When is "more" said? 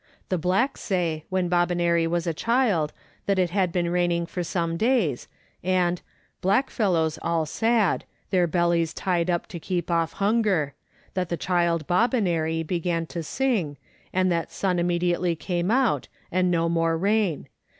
16.67-16.97